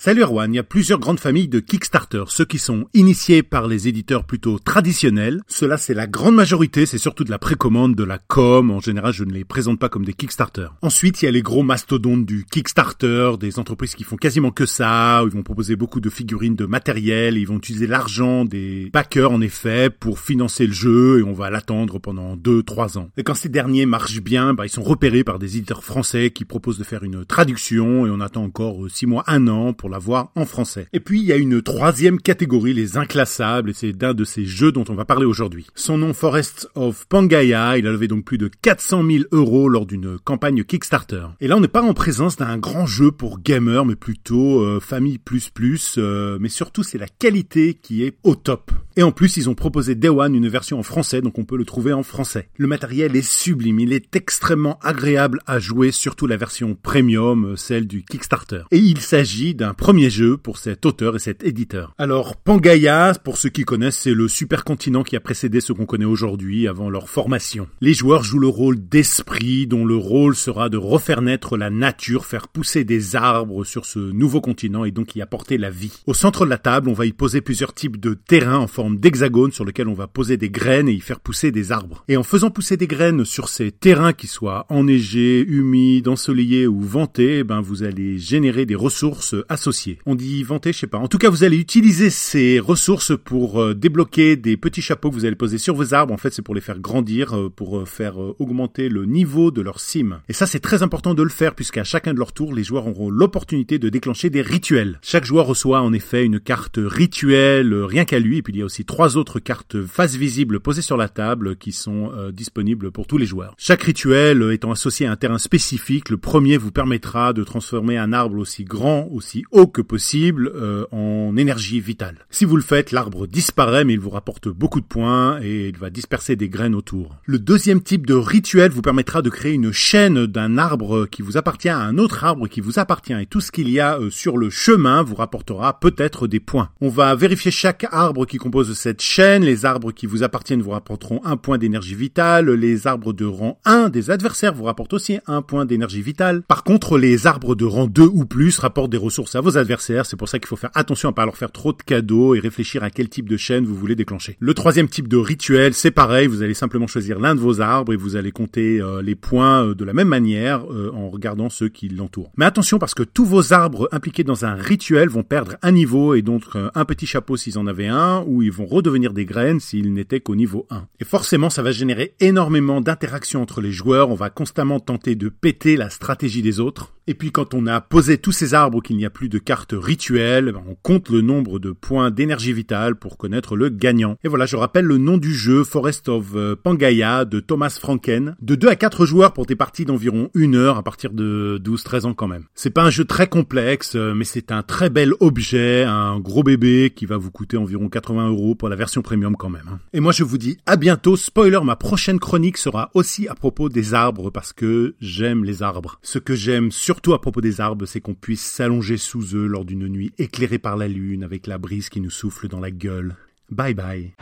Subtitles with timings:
[0.00, 3.66] Salut Erwan, il y a plusieurs grandes familles de Kickstarter, ceux qui sont initiés par
[3.66, 5.42] les éditeurs plutôt traditionnels.
[5.48, 9.12] Cela c'est la grande majorité, c'est surtout de la précommande, de la com, en général
[9.12, 10.68] je ne les présente pas comme des Kickstarter.
[10.82, 14.66] Ensuite il y a les gros mastodontes du Kickstarter, des entreprises qui font quasiment que
[14.66, 19.32] ça, ils vont proposer beaucoup de figurines de matériel, ils vont utiliser l'argent des backers
[19.32, 23.10] en effet pour financer le jeu et on va l'attendre pendant 2-3 ans.
[23.16, 26.44] Et quand ces derniers marchent bien, bah, ils sont repérés par des éditeurs français qui
[26.44, 29.98] proposent de faire une traduction et on attend encore 6 mois, 1 an pour la
[29.98, 30.86] voir en français.
[30.92, 34.44] Et puis il y a une troisième catégorie, les inclassables, et c'est d'un de ces
[34.44, 35.66] jeux dont on va parler aujourd'hui.
[35.74, 39.86] Son nom Forest of Pangaea, il a levé donc plus de 400 000 euros lors
[39.86, 41.26] d'une campagne Kickstarter.
[41.40, 44.80] Et là on n'est pas en présence d'un grand jeu pour gamers, mais plutôt euh,
[44.80, 48.70] famille plus plus, euh, mais surtout c'est la qualité qui est au top.
[48.98, 51.64] Et en plus ils ont proposé One une version en français, donc on peut le
[51.64, 52.48] trouver en français.
[52.56, 57.56] Le matériel est sublime, il est extrêmement agréable à jouer, surtout la version premium, euh,
[57.56, 58.62] celle du Kickstarter.
[58.72, 61.94] Et il s'agit d'un premier jeu pour cet auteur et cet éditeur.
[61.96, 66.04] Alors, Pangaea, pour ceux qui connaissent, c'est le supercontinent qui a précédé ce qu'on connaît
[66.04, 67.68] aujourd'hui avant leur formation.
[67.80, 72.26] Les joueurs jouent le rôle d'esprit dont le rôle sera de refaire naître la nature,
[72.26, 76.02] faire pousser des arbres sur ce nouveau continent et donc y apporter la vie.
[76.08, 78.87] Au centre de la table, on va y poser plusieurs types de terrains en forme
[78.96, 82.04] d'hexagone sur lesquels on va poser des graines et y faire pousser des arbres.
[82.08, 86.80] Et en faisant pousser des graines sur ces terrains qui soient enneigés, humides, ensoleillés ou
[86.80, 89.98] ventés, eh ben vous allez générer des ressources associées.
[90.06, 90.98] On dit vanter, je sais pas.
[90.98, 95.14] En tout cas, vous allez utiliser ces ressources pour euh, débloquer des petits chapeaux que
[95.14, 96.12] vous allez poser sur vos arbres.
[96.12, 99.60] En fait, c'est pour les faire grandir, euh, pour euh, faire augmenter le niveau de
[99.60, 100.20] leur cime.
[100.28, 102.86] Et ça, c'est très important de le faire puisqu'à chacun de leur tour, les joueurs
[102.86, 104.98] auront l'opportunité de déclencher des rituels.
[105.02, 108.38] Chaque joueur reçoit en effet une carte rituelle rien qu'à lui.
[108.38, 111.56] Et puis il y a aussi trois autres cartes face visible posées sur la table
[111.56, 113.54] qui sont disponibles pour tous les joueurs.
[113.58, 118.12] Chaque rituel étant associé à un terrain spécifique, le premier vous permettra de transformer un
[118.12, 122.26] arbre aussi grand, aussi haut que possible euh, en énergie vitale.
[122.30, 125.76] Si vous le faites, l'arbre disparaît mais il vous rapporte beaucoup de points et il
[125.76, 127.16] va disperser des graines autour.
[127.24, 131.36] Le deuxième type de rituel vous permettra de créer une chaîne d'un arbre qui vous
[131.36, 134.10] appartient à un autre arbre qui vous appartient et tout ce qu'il y a euh,
[134.10, 136.70] sur le chemin vous rapportera peut-être des points.
[136.80, 139.44] On va vérifier chaque arbre qui compose cette chaîne.
[139.44, 142.50] Les arbres qui vous appartiennent vous rapporteront un point d'énergie vitale.
[142.50, 146.42] Les arbres de rang 1 des adversaires vous rapportent aussi un point d'énergie vitale.
[146.42, 150.06] Par contre, les arbres de rang 2 ou plus rapportent des ressources à vos adversaires.
[150.06, 152.40] C'est pour ça qu'il faut faire attention à pas leur faire trop de cadeaux et
[152.40, 154.36] réfléchir à quel type de chaîne vous voulez déclencher.
[154.40, 157.92] Le troisième type de rituel, c'est pareil, vous allez simplement choisir l'un de vos arbres
[157.92, 161.48] et vous allez compter euh, les points euh, de la même manière euh, en regardant
[161.50, 162.30] ceux qui l'entourent.
[162.36, 166.14] Mais attention parce que tous vos arbres impliqués dans un rituel vont perdre un niveau
[166.14, 169.60] et donc un petit chapeau s'ils en avaient un ou ils vont redevenir des graines
[169.60, 170.86] s'ils n'étaient qu'au niveau 1.
[171.00, 175.28] Et forcément, ça va générer énormément d'interactions entre les joueurs, on va constamment tenter de
[175.28, 176.94] péter la stratégie des autres.
[177.08, 179.72] Et puis quand on a posé tous ces arbres qu'il n'y a plus de cartes
[179.74, 184.18] rituelles, ben, on compte le nombre de points d'énergie vitale pour connaître le gagnant.
[184.24, 188.36] Et voilà, je rappelle le nom du jeu Forest of euh, Pangaea de Thomas Franken.
[188.42, 192.04] De 2 à 4 joueurs pour des parties d'environ 1 heure à partir de 12-13
[192.04, 192.44] ans quand même.
[192.54, 196.42] C'est pas un jeu très complexe, euh, mais c'est un très bel objet, un gros
[196.42, 199.68] bébé qui va vous coûter environ 80 euros pour la version premium quand même.
[199.72, 199.78] Hein.
[199.92, 201.16] Et moi je vous dis à bientôt.
[201.16, 205.98] Spoiler, ma prochaine chronique sera aussi à propos des arbres parce que j'aime les arbres.
[206.02, 209.46] Ce que j'aime surtout surtout à propos des arbres, c'est qu'on puisse s'allonger sous eux
[209.46, 212.72] lors d'une nuit éclairée par la lune avec la brise qui nous souffle dans la
[212.72, 213.14] gueule.
[213.50, 214.14] Bye bye.